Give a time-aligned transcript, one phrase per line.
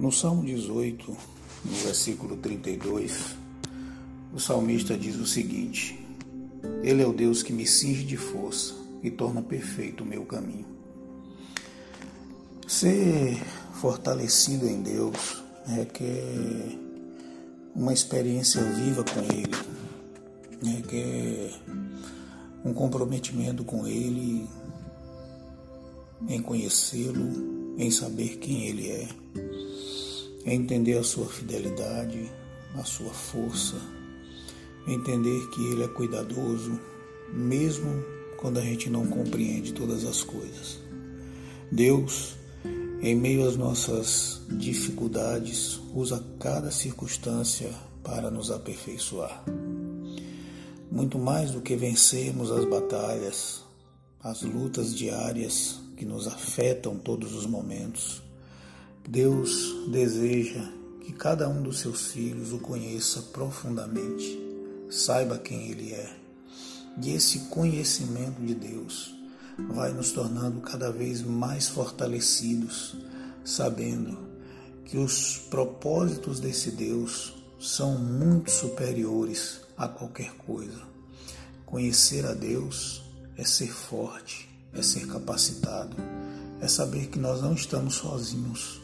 [0.00, 1.14] No Salmo 18,
[1.62, 3.36] no versículo 32,
[4.32, 6.02] o salmista diz o seguinte:
[6.82, 10.64] Ele é o Deus que me cinge de força e torna perfeito o meu caminho.
[12.66, 13.42] Ser
[13.74, 16.78] fortalecido em Deus requer
[17.76, 21.52] uma experiência viva com Ele, requer
[22.64, 24.48] um comprometimento com Ele,
[26.26, 29.08] em conhecê-lo, em saber quem Ele é
[30.44, 32.30] entender a sua fidelidade,
[32.74, 33.76] a sua força,
[34.86, 36.78] entender que Ele é cuidadoso,
[37.32, 38.04] mesmo
[38.38, 40.78] quando a gente não compreende todas as coisas.
[41.70, 42.34] Deus,
[43.02, 47.70] em meio às nossas dificuldades, usa cada circunstância
[48.02, 49.44] para nos aperfeiçoar.
[50.90, 53.62] Muito mais do que vencermos as batalhas,
[54.22, 58.22] as lutas diárias que nos afetam todos os momentos,
[59.08, 60.62] Deus deseja
[61.00, 64.38] que cada um dos seus filhos o conheça profundamente,
[64.88, 66.16] saiba quem Ele é.
[67.02, 69.14] E esse conhecimento de Deus
[69.68, 72.96] vai nos tornando cada vez mais fortalecidos,
[73.44, 74.18] sabendo
[74.84, 80.82] que os propósitos desse Deus são muito superiores a qualquer coisa.
[81.64, 83.02] Conhecer a Deus
[83.36, 85.96] é ser forte, é ser capacitado,
[86.60, 88.80] é saber que nós não estamos sozinhos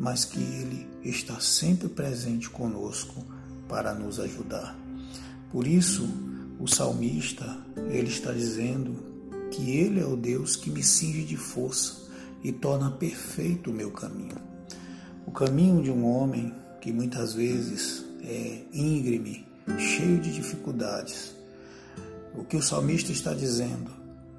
[0.00, 3.22] mas que Ele está sempre presente conosco
[3.68, 4.74] para nos ajudar.
[5.52, 6.08] Por isso,
[6.58, 7.58] o salmista,
[7.90, 8.96] ele está dizendo
[9.50, 12.08] que Ele é o Deus que me cinge de força
[12.42, 14.36] e torna perfeito o meu caminho.
[15.26, 19.46] O caminho de um homem que muitas vezes é íngreme,
[19.78, 21.34] cheio de dificuldades.
[22.34, 23.90] O que o salmista está dizendo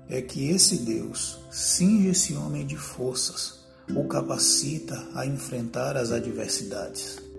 [0.09, 3.60] é que esse Deus cinge esse homem de forças
[3.95, 7.30] o capacita a enfrentar as adversidades.